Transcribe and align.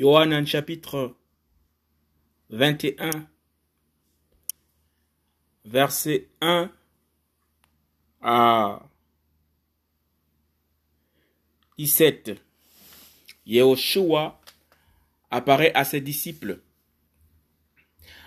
Yohanan 0.00 0.46
chapitre 0.46 1.14
21, 2.48 3.10
verset 5.66 6.30
1 6.40 6.72
à 8.22 8.82
17. 11.76 12.40
Yehoshua 13.44 14.40
apparaît 15.30 15.74
à 15.74 15.84
ses 15.84 16.00
disciples. 16.00 16.62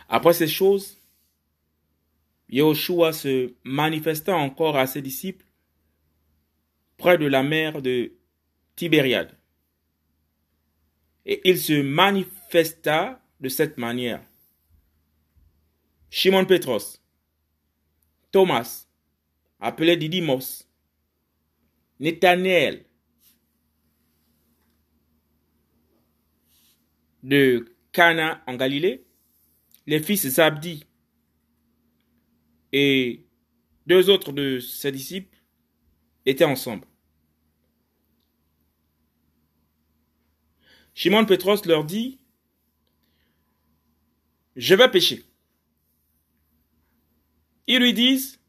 Après 0.10 0.34
ces 0.34 0.48
choses, 0.48 1.00
Yehoshua 2.50 3.14
se 3.14 3.56
manifesta 3.64 4.36
encore 4.36 4.78
à 4.78 4.86
ses 4.86 5.02
disciples 5.02 5.48
près 6.98 7.18
de 7.18 7.26
la 7.26 7.42
mer 7.42 7.82
de 7.82 8.14
Tibériade. 8.76 9.36
Et 11.26 11.42
il 11.46 11.58
se 11.58 11.82
manifesta 11.82 13.22
de 13.40 13.50
cette 13.50 13.78
manière. 13.78 14.22
Shimon 16.10 16.46
Petros, 16.46 17.00
Thomas, 18.32 18.88
appelé 19.60 19.98
Didymos, 19.98 20.68
Nathanaël, 22.00 22.86
de 27.24 27.66
Cana 27.92 28.44
en 28.46 28.56
Galilée, 28.56 29.06
les 29.88 30.02
fils 30.02 30.28
Zabdi 30.28 30.86
et 32.72 33.26
deux 33.88 34.10
autres 34.10 34.32
de 34.32 34.60
ses 34.60 34.92
disciples 34.92 35.38
étaient 36.26 36.46
ensemble. 36.46 36.86
Shimon 40.96 41.26
Petros 41.26 41.66
leur 41.66 41.84
dit, 41.84 42.20
je 44.56 44.76
vais 44.76 44.90
pêcher. 44.90 45.24
Ils 47.68 47.80
lui 47.80 47.94
disent, 47.94 48.40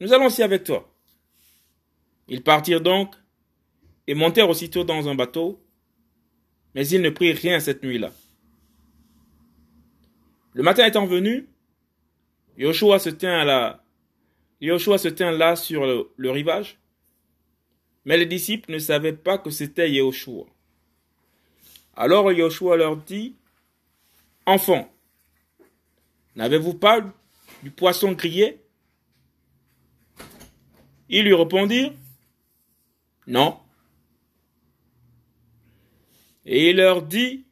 nous 0.00 0.12
allons 0.12 0.26
aussi 0.26 0.42
avec 0.42 0.64
toi. 0.64 0.90
Ils 2.28 2.42
partirent 2.42 2.80
donc 2.80 3.14
et 4.06 4.14
montèrent 4.14 4.48
aussitôt 4.48 4.84
dans 4.84 5.08
un 5.08 5.14
bateau, 5.14 5.62
mais 6.74 6.86
ils 6.88 7.02
ne 7.02 7.10
prirent 7.10 7.36
rien 7.36 7.60
cette 7.60 7.82
nuit-là. 7.82 8.12
Le 10.54 10.62
matin 10.62 10.86
étant 10.86 11.06
venu, 11.06 11.48
Yoshua 12.56 12.98
se 12.98 13.10
tint 13.10 13.40
à 13.40 13.44
la, 13.44 13.84
Yoshua 14.60 14.98
se 14.98 15.08
tint 15.08 15.30
là 15.30 15.56
sur 15.56 15.86
le, 15.86 16.10
le 16.16 16.30
rivage, 16.30 16.78
mais 18.04 18.16
les 18.16 18.26
disciples 18.26 18.72
ne 18.72 18.78
savaient 18.78 19.12
pas 19.12 19.38
que 19.38 19.50
c'était 19.50 19.90
Yehoshua. 19.90 20.46
Alors 22.00 22.30
Yoshua 22.30 22.76
leur 22.76 22.96
dit, 22.96 23.34
Enfants, 24.46 24.88
n'avez-vous 26.36 26.74
pas 26.74 27.00
du 27.64 27.72
poisson 27.72 28.12
grillé? 28.12 28.62
Ils 31.08 31.24
lui 31.24 31.34
répondirent, 31.34 31.92
Non. 33.26 33.58
Et 36.46 36.70
il 36.70 36.76
leur 36.76 37.02
dit, 37.02 37.46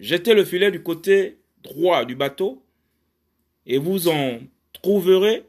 Jetez 0.00 0.34
le 0.34 0.44
filet 0.44 0.72
du 0.72 0.82
côté 0.82 1.38
droit 1.62 2.04
du 2.04 2.16
bateau, 2.16 2.66
et 3.64 3.78
vous 3.78 4.08
en 4.08 4.40
trouverez. 4.72 5.48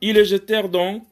Ils 0.00 0.14
le 0.14 0.24
jetèrent 0.24 0.70
donc, 0.70 1.04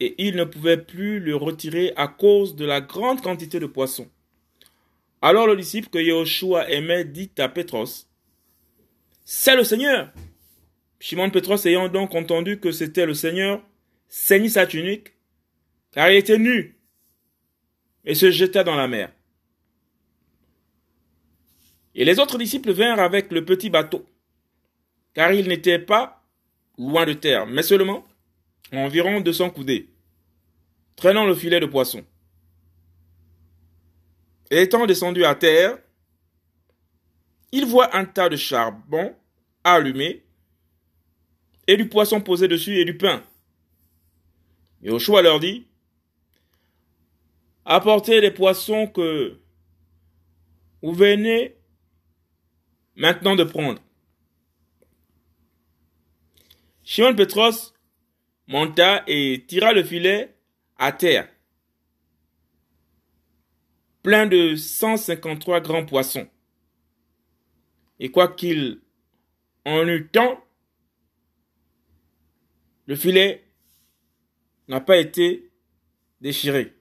et 0.00 0.14
ils 0.18 0.36
ne 0.36 0.44
pouvaient 0.44 0.82
plus 0.82 1.20
le 1.20 1.36
retirer 1.36 1.92
à 1.96 2.08
cause 2.08 2.56
de 2.56 2.64
la 2.64 2.80
grande 2.80 3.22
quantité 3.22 3.60
de 3.60 3.66
poissons. 3.66 4.08
Alors 5.22 5.46
le 5.46 5.56
disciple 5.56 5.88
que 5.88 5.98
Yahushua 5.98 6.70
aimait 6.70 7.04
dit 7.04 7.30
à 7.38 7.48
Pétros, 7.48 8.06
C'est 9.24 9.56
le 9.56 9.64
Seigneur. 9.64 10.12
Shimon 11.00 11.30
Pétros 11.30 11.66
ayant 11.66 11.88
donc 11.88 12.14
entendu 12.14 12.58
que 12.58 12.72
c'était 12.72 13.06
le 13.06 13.14
Seigneur, 13.14 13.62
saignit 14.08 14.50
sa 14.50 14.66
tunique, 14.66 15.12
car 15.92 16.10
il 16.10 16.16
était 16.16 16.38
nu, 16.38 16.76
et 18.04 18.14
se 18.14 18.30
jeta 18.30 18.64
dans 18.64 18.76
la 18.76 18.88
mer. 18.88 19.12
Et 21.94 22.04
les 22.04 22.18
autres 22.18 22.38
disciples 22.38 22.72
vinrent 22.72 23.00
avec 23.00 23.32
le 23.32 23.44
petit 23.44 23.70
bateau, 23.70 24.06
car 25.14 25.32
il 25.32 25.48
n'était 25.48 25.78
pas 25.78 26.22
loin 26.78 27.06
de 27.06 27.14
terre, 27.14 27.46
mais 27.46 27.62
seulement 27.62 28.06
environ 28.72 29.20
200 29.20 29.50
coudées, 29.50 29.88
traînant 30.96 31.26
le 31.26 31.34
filet 31.34 31.60
de 31.60 31.66
poisson. 31.66 32.04
Et 34.50 34.62
étant 34.62 34.86
descendu 34.86 35.24
à 35.24 35.34
terre, 35.34 35.78
il 37.52 37.66
voit 37.66 37.94
un 37.96 38.04
tas 38.04 38.28
de 38.28 38.36
charbon 38.36 39.14
allumé 39.64 40.24
et 41.66 41.76
du 41.76 41.88
poisson 41.88 42.20
posé 42.20 42.48
dessus 42.48 42.78
et 42.78 42.84
du 42.84 42.96
pain. 42.96 43.22
Yoshua 44.82 45.22
leur 45.22 45.40
dit, 45.40 45.66
apportez 47.64 48.20
les 48.20 48.30
poissons 48.30 48.86
que 48.86 49.38
vous 50.82 50.92
venez 50.92 51.56
maintenant 52.94 53.36
de 53.36 53.44
prendre. 53.44 53.82
Shimon 56.84 57.16
Petros 57.16 57.74
monta 58.46 59.02
et 59.08 59.44
tira 59.48 59.72
le 59.72 59.82
filet 59.82 60.35
à 60.78 60.92
terre, 60.92 61.28
plein 64.02 64.26
de 64.26 64.54
153 64.54 65.60
grands 65.60 65.86
poissons. 65.86 66.28
Et 67.98 68.10
quoiqu'il 68.10 68.80
en 69.64 69.86
eût 69.88 70.08
tant, 70.08 70.44
le 72.86 72.94
filet 72.94 73.44
n'a 74.68 74.80
pas 74.80 74.98
été 74.98 75.50
déchiré. 76.20 76.75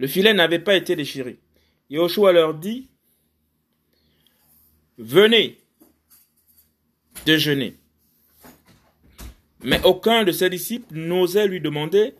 Le 0.00 0.06
filet 0.06 0.32
n'avait 0.32 0.60
pas 0.60 0.76
été 0.76 0.96
déchiré. 0.96 1.38
Yoshua 1.90 2.32
leur 2.32 2.54
dit, 2.54 2.88
venez 4.96 5.58
déjeuner. 7.26 7.76
Mais 9.62 9.78
aucun 9.84 10.24
de 10.24 10.32
ses 10.32 10.48
disciples 10.48 10.94
n'osait 10.94 11.46
lui 11.46 11.60
demander, 11.60 12.14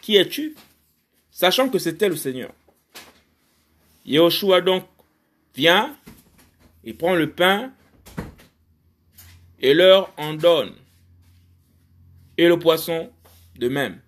qui 0.00 0.16
es-tu? 0.16 0.56
Sachant 1.30 1.68
que 1.68 1.78
c'était 1.78 2.08
le 2.08 2.16
Seigneur. 2.16 2.50
Yoshua 4.06 4.62
donc 4.62 4.86
vient, 5.54 5.94
il 6.82 6.96
prend 6.96 7.14
le 7.14 7.30
pain 7.30 7.74
et 9.60 9.74
leur 9.74 10.14
en 10.16 10.32
donne, 10.32 10.72
et 12.38 12.48
le 12.48 12.58
poisson 12.58 13.12
de 13.58 13.68
même. 13.68 14.00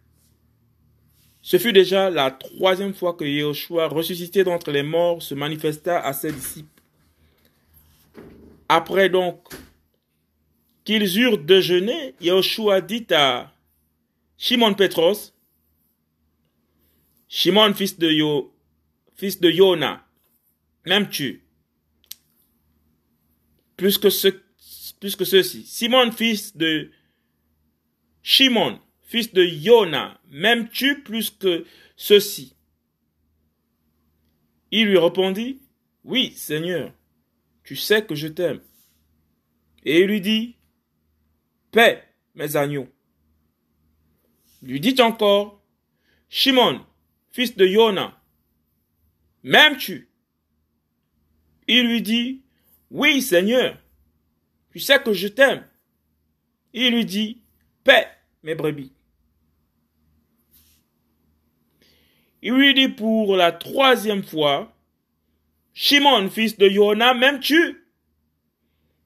Ce 1.42 1.58
fut 1.58 1.72
déjà 1.72 2.10
la 2.10 2.30
troisième 2.30 2.94
fois 2.94 3.14
que 3.14 3.24
Yahushua, 3.24 3.88
ressuscité 3.88 4.44
d'entre 4.44 4.70
les 4.70 4.82
morts, 4.82 5.22
se 5.22 5.34
manifesta 5.34 6.00
à 6.00 6.12
ses 6.12 6.32
disciples. 6.32 6.68
Après 8.68 9.08
donc 9.08 9.48
qu'ils 10.84 11.18
eurent 11.18 11.38
déjeuné, 11.38 12.14
Yahushua 12.20 12.80
dit 12.80 13.06
à 13.10 13.52
Shimon 14.36 14.74
Petros, 14.74 15.32
Shimon, 17.28 17.74
fils 17.74 17.98
de, 17.98 18.10
Yo, 18.10 18.52
fils 19.14 19.40
de 19.40 19.50
Yona, 19.50 20.04
m'aimes-tu? 20.84 21.44
Plus 23.76 23.98
que, 23.98 24.10
ce, 24.10 24.28
plus 24.98 25.16
que 25.16 25.24
ceci 25.24 25.64
Simon, 25.64 26.10
fils 26.10 26.56
de 26.56 26.90
Shimon, 28.22 28.80
fils 29.10 29.32
de 29.32 29.42
Yona, 29.42 30.20
m'aimes-tu 30.30 31.02
plus 31.02 31.30
que 31.30 31.66
ceci? 31.96 32.54
Il 34.70 34.86
lui 34.86 34.98
répondit, 34.98 35.60
Oui, 36.04 36.32
Seigneur, 36.36 36.94
tu 37.64 37.74
sais 37.74 38.06
que 38.06 38.14
je 38.14 38.28
t'aime. 38.28 38.60
Et 39.84 40.02
il 40.02 40.06
lui 40.06 40.20
dit, 40.20 40.54
Paix, 41.72 42.04
mes 42.36 42.54
agneaux. 42.54 42.88
Lui 44.62 44.78
dit 44.78 45.02
encore, 45.02 45.60
Shimon, 46.28 46.86
fils 47.32 47.56
de 47.56 47.66
Yona, 47.66 48.16
m'aimes-tu? 49.42 50.08
Il 51.66 51.88
lui 51.88 52.00
dit, 52.00 52.44
Oui, 52.92 53.22
Seigneur, 53.22 53.76
tu 54.70 54.78
sais 54.78 55.02
que 55.02 55.12
je 55.12 55.26
t'aime. 55.26 55.66
Il 56.72 56.94
lui 56.94 57.04
dit, 57.04 57.42
Paix, 57.82 58.06
mes 58.44 58.54
brebis. 58.54 58.92
Il 62.42 62.54
lui 62.54 62.74
dit 62.74 62.88
pour 62.88 63.36
la 63.36 63.52
troisième 63.52 64.22
fois, 64.22 64.72
Shimon, 65.74 66.28
fils 66.30 66.56
de 66.58 66.68
Yona, 66.68 67.14
m'aimes-tu? 67.14 67.86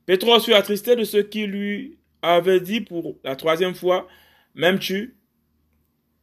Pétros 0.06 0.40
fut 0.40 0.54
attristé 0.54 0.96
de 0.96 1.04
ce 1.04 1.18
qu'il 1.18 1.50
lui 1.50 1.98
avait 2.22 2.60
dit 2.60 2.80
pour 2.80 3.18
la 3.24 3.36
troisième 3.36 3.74
fois, 3.74 4.08
m'aimes-tu? 4.54 5.16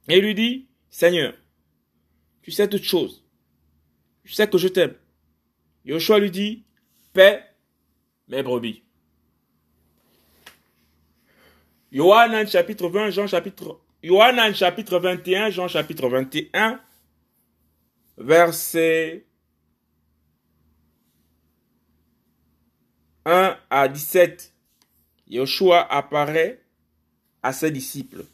Et 0.07 0.21
lui 0.21 0.35
dit, 0.35 0.67
Seigneur, 0.89 1.33
tu 2.41 2.51
sais 2.51 2.67
toutes 2.67 2.83
choses. 2.83 3.23
Tu 4.23 4.33
sais 4.33 4.47
que 4.47 4.57
je 4.57 4.67
t'aime. 4.67 4.95
Yoshua 5.85 6.19
lui 6.19 6.31
dit, 6.31 6.63
paix 7.13 7.43
mes 8.27 8.43
brebis. 8.43 8.83
Yohanan 11.91 12.47
chapitre 12.47 12.87
20, 12.87 13.09
Jean 13.09 13.27
chapitre, 13.27 13.79
Yohanan 14.01 14.55
chapitre 14.55 14.99
21, 14.99 15.49
Jean 15.49 15.67
chapitre 15.67 16.07
21, 16.07 16.79
verset 18.17 19.25
1 23.25 23.57
à 23.69 23.87
17. 23.87 24.53
Yoshua 25.27 25.81
apparaît 25.91 26.61
à 27.43 27.53
ses 27.53 27.71
disciples. 27.71 28.25